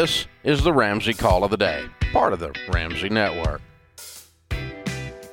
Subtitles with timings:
[0.00, 3.60] This is the Ramsey Call of the Day, part of the Ramsey Network.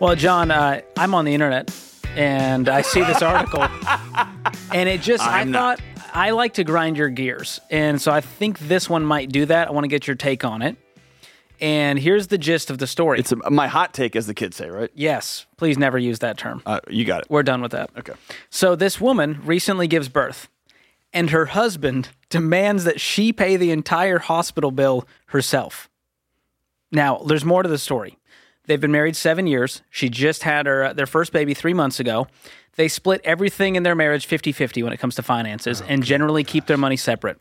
[0.01, 1.73] Well, John, uh, I'm on the internet
[2.17, 3.61] and I see this article,
[4.73, 5.79] and it just, I I'm not.
[5.79, 7.61] thought I like to grind your gears.
[7.71, 9.69] And so I think this one might do that.
[9.69, 10.75] I want to get your take on it.
[11.61, 13.19] And here's the gist of the story.
[13.19, 14.91] It's a, my hot take, as the kids say, right?
[14.93, 16.61] yes, please never use that term.
[16.65, 17.27] Uh, you got it.
[17.29, 17.91] We're done with that.
[17.97, 18.15] Okay.
[18.49, 20.49] So this woman recently gives birth,
[21.17, 25.89] and her husband demands that she pay the entire hospital bill herself.
[26.91, 28.19] Now, there's more to the story.
[28.67, 29.81] They've been married seven years.
[29.89, 32.27] She just had her uh, their first baby three months ago.
[32.75, 36.43] They split everything in their marriage 50 50 when it comes to finances and generally
[36.43, 37.39] keep their money separate.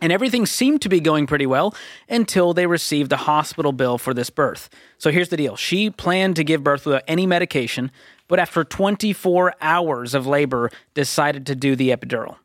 [0.00, 1.74] And everything seemed to be going pretty well
[2.08, 4.70] until they received a hospital bill for this birth.
[4.98, 7.90] So here's the deal she planned to give birth without any medication,
[8.28, 12.36] but after 24 hours of labor, decided to do the epidural.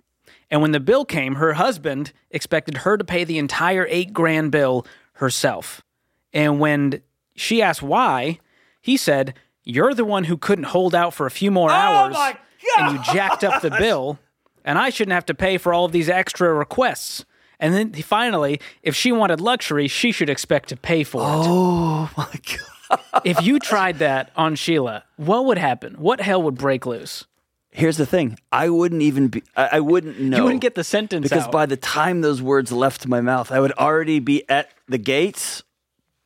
[0.50, 4.52] And when the bill came, her husband expected her to pay the entire eight grand
[4.52, 5.82] bill herself.
[6.34, 7.02] And when
[7.35, 8.40] she asked why,
[8.82, 12.16] he said, You're the one who couldn't hold out for a few more hours.
[12.77, 14.20] And you jacked up the bill,
[14.63, 17.26] and I shouldn't have to pay for all of these extra requests.
[17.60, 21.26] And then finally, if she wanted luxury, she should expect to pay for it.
[21.26, 22.30] Oh my
[22.91, 23.21] god.
[23.26, 25.96] If you tried that on Sheila, what would happen?
[25.96, 27.26] What hell would break loose?
[27.71, 28.40] Here's the thing.
[28.51, 29.43] I wouldn't even be.
[29.55, 30.37] I, I wouldn't know.
[30.37, 31.51] You wouldn't get the sentence because out.
[31.51, 35.63] by the time those words left my mouth, I would already be at the gates,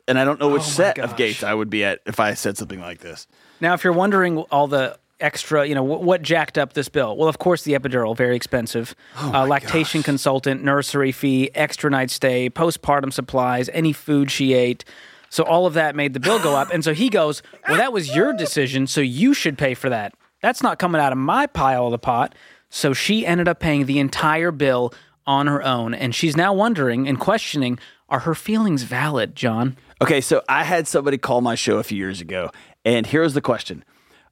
[0.08, 2.36] and I don't know which Oh set of gates I would be at if I
[2.36, 3.28] said something like this.
[3.59, 7.16] Now, if you're wondering all the extra, you know, what, what jacked up this bill?
[7.16, 8.95] Well, of course, the epidural, very expensive.
[9.17, 14.83] uh, lactation consultant, nursery fee, extra night stay, postpartum supplies, any food she ate.
[15.30, 16.73] So all of that made the bill go up.
[16.73, 20.14] And so he goes, Well, that was your decision, so you should pay for that.
[20.42, 22.36] That's not coming out of my pile of the pot.
[22.70, 24.94] So she ended up paying the entire bill
[25.28, 25.94] on her own.
[25.94, 27.80] And she's now wondering and questioning
[28.11, 29.78] are her feelings valid, John?
[30.02, 32.52] Okay, so I had somebody call my show a few years ago,
[32.83, 33.86] and here's the question: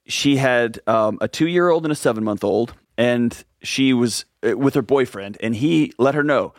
[0.06, 5.38] She had um, a two-year-old and a seven-month-old, and she was uh, with her boyfriend,
[5.42, 6.54] and he let her know,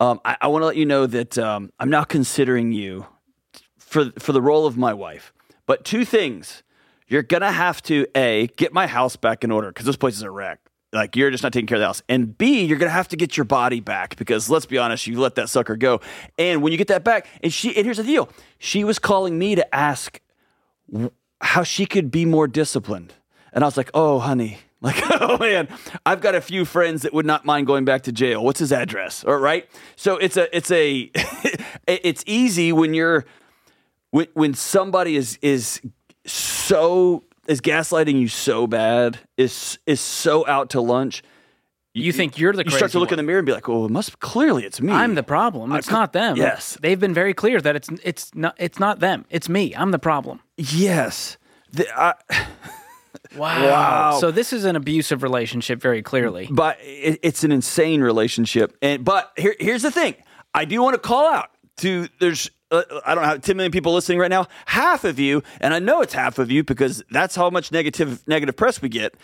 [0.00, 3.06] um, "I, I want to let you know that um, I'm now considering you
[3.78, 5.32] for for the role of my wife,
[5.66, 6.61] but two things:
[7.12, 10.22] you're gonna have to a get my house back in order because this place is
[10.22, 10.58] a wreck."
[10.94, 13.16] Like you're just not taking care of the house, and B, you're gonna have to
[13.16, 16.00] get your body back because let's be honest, you let that sucker go,
[16.38, 18.28] and when you get that back, and she, and here's the deal,
[18.58, 20.20] she was calling me to ask
[21.42, 23.14] how she could be more disciplined.
[23.52, 25.68] And I was like, oh, honey, like, oh man,
[26.06, 28.42] I've got a few friends that would not mind going back to jail.
[28.42, 29.24] What's his address?
[29.24, 29.68] All right.
[29.96, 31.10] So it's a, it's a,
[31.86, 33.24] it's easy when you're,
[34.10, 35.80] when, when somebody is, is
[36.66, 41.22] so, is gaslighting you so bad, is, is so out to lunch.
[41.94, 43.18] You think you're the You crazy start to look one.
[43.18, 44.92] in the mirror and be like, oh, it must, clearly it's me.
[44.92, 45.72] I'm the problem.
[45.72, 46.36] It's not them.
[46.38, 46.78] yes.
[46.80, 49.26] They've been very clear that it's it's not it's not them.
[49.28, 49.74] It's me.
[49.76, 50.40] I'm the problem.
[50.56, 51.36] Yes.
[51.70, 52.14] The, I,
[53.36, 53.62] Wow.
[53.62, 54.18] Wow.
[54.20, 56.48] So this is an abusive relationship very clearly.
[56.50, 58.74] but it, it's an insane relationship.
[58.80, 60.14] And but here, here's the thing:
[60.54, 63.70] I do want to call out to there's Uh, uh, I don't have 10 million
[63.70, 64.46] people listening right now.
[64.66, 68.26] Half of you, and I know it's half of you because that's how much negative
[68.26, 69.14] negative press we get.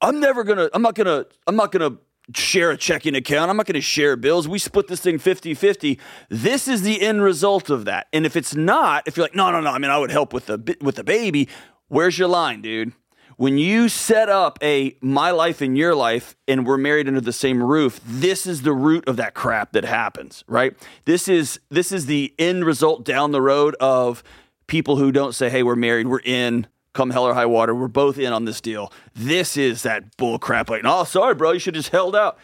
[0.00, 0.70] I'm never gonna.
[0.72, 1.26] I'm not gonna.
[1.46, 1.96] I'm not gonna
[2.34, 3.50] share a checking account.
[3.50, 4.46] I'm not gonna share bills.
[4.46, 5.98] We split this thing 50-50.
[6.28, 8.06] This is the end result of that.
[8.12, 9.70] And if it's not, if you're like, no, no, no.
[9.70, 11.48] I mean, I would help with the with the baby.
[11.88, 12.92] Where's your line, dude?
[13.38, 17.32] When you set up a my life and your life and we're married under the
[17.32, 20.76] same roof, this is the root of that crap that happens, right?
[21.04, 24.24] This is this is the end result down the road of
[24.66, 27.86] people who don't say, "Hey, we're married, we're in, come hell or high water, we're
[27.86, 31.60] both in on this deal." This is that bull crap like, "Oh, sorry, bro, you
[31.60, 32.38] should have just held out."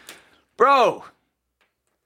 [0.55, 1.03] Bro,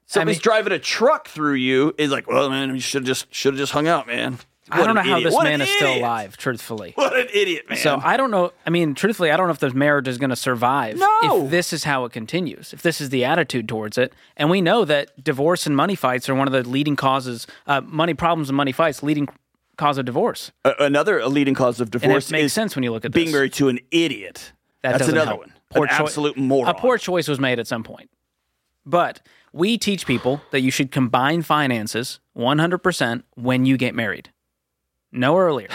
[0.07, 3.53] somebody's mean- driving a truck through you is like, "Well, man, you should just should
[3.53, 4.39] have just hung out, man."
[4.71, 6.91] I don't know an how this What man is still alive, truthfully.
[6.95, 7.77] What an idiot, man.
[7.77, 8.51] So I don't know.
[8.65, 11.45] I mean, truthfully, I don't know if the marriage is going to survive No.
[11.45, 12.73] if this is how it continues.
[12.73, 16.29] If this is the attitude towards it, and we know that divorce and money fights
[16.29, 19.27] are one of the leading causes, uh, money problems and money fights, leading
[19.77, 20.51] cause of divorce.
[20.65, 23.11] A- another leading cause of And divorce it makes is sense when you look at
[23.11, 24.51] being married to an idiot.
[24.83, 25.39] That That's another help.
[25.41, 25.53] one.
[25.69, 26.73] Poor an absolute moron.
[26.75, 28.09] A poor choice was made at some point.
[28.85, 29.21] But
[29.53, 34.31] we teach people that you should combine finances 100% when you get married.
[35.11, 35.69] No earlier.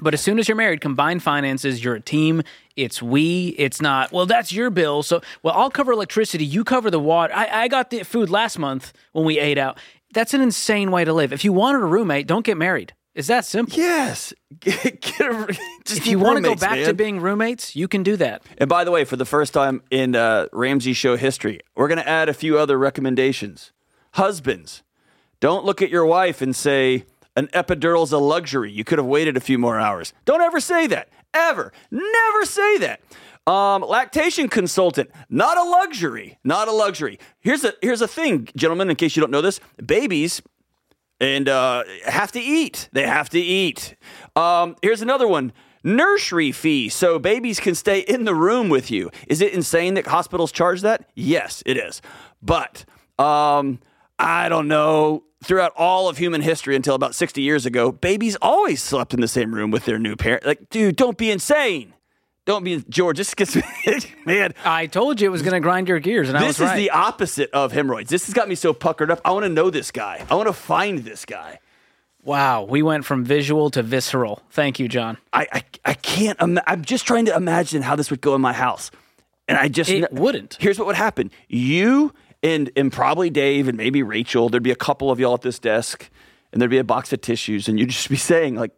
[0.00, 2.42] But as soon as you're married, combine finances, you're a team.
[2.76, 3.48] It's we.
[3.58, 5.02] It's not, well, that's your bill.
[5.02, 6.44] So, well, I'll cover electricity.
[6.44, 7.34] You cover the water.
[7.34, 9.78] I, I got the food last month when we ate out.
[10.12, 11.32] That's an insane way to live.
[11.32, 12.94] If you wanted a roommate, don't get married.
[13.14, 13.76] It's that simple.
[13.76, 14.32] Yes.
[14.60, 15.46] Get, get a,
[15.84, 18.42] just If you want to go back to being roommates, you can do that.
[18.58, 21.98] And by the way, for the first time in uh, Ramsey show history, we're going
[21.98, 23.72] to add a few other recommendations.
[24.12, 24.82] Husbands,
[25.40, 27.04] don't look at your wife and say,
[27.36, 28.70] an epidural's a luxury.
[28.70, 30.12] You could have waited a few more hours.
[30.24, 31.08] Don't ever say that.
[31.32, 31.72] Ever.
[31.90, 33.00] Never say that.
[33.46, 36.38] Um, lactation consultant, not a luxury.
[36.44, 37.18] Not a luxury.
[37.40, 39.60] Here's a here's a thing, gentlemen, in case you don't know this.
[39.84, 40.42] Babies
[41.20, 42.88] and uh, have to eat.
[42.92, 43.96] They have to eat.
[44.36, 49.10] Um, here's another one nursery fee so babies can stay in the room with you.
[49.28, 51.08] Is it insane that hospitals charge that?
[51.14, 52.02] Yes, it is.
[52.42, 52.84] But
[53.18, 53.80] um,
[54.18, 55.24] I don't know.
[55.42, 59.28] Throughout all of human history until about 60 years ago, babies always slept in the
[59.28, 60.44] same room with their new parent.
[60.44, 61.94] Like, dude, don't be insane.
[62.44, 63.16] Don't be George.
[63.16, 63.56] This gets
[64.26, 64.52] man.
[64.64, 66.90] I told you it was going to grind your gears, and I This is the
[66.90, 68.10] opposite of hemorrhoids.
[68.10, 69.20] This has got me so puckered up.
[69.24, 70.24] I want to know this guy.
[70.30, 71.60] I want to find this guy.
[72.22, 74.42] wow, we went from visual to visceral.
[74.50, 75.16] Thank you, John.
[75.32, 76.38] I I, I can't.
[76.40, 78.90] Ima- I'm just trying to imagine how this would go in my house,
[79.48, 80.56] and I just It kn- wouldn't.
[80.60, 84.48] Here's what would happen: you and and probably Dave and maybe Rachel.
[84.48, 86.08] There'd be a couple of y'all at this desk,
[86.52, 88.72] and there'd be a box of tissues, and you'd just be saying like,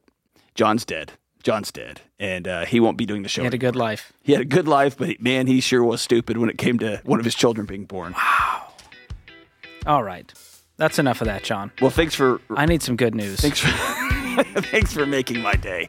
[0.55, 1.13] "John's dead.
[1.43, 4.13] John's dead, and uh, he won't be doing the show." He had a good life.
[4.23, 7.01] He had a good life, but man, he sure was stupid when it came to
[7.05, 8.13] one of his children being born.
[8.13, 8.69] Wow.
[9.87, 10.33] All right.
[10.77, 11.71] That's enough of that, John.
[11.81, 13.41] Well, thanks for I need some good news.
[13.41, 13.69] thanks for
[14.63, 15.89] thanks for making my day.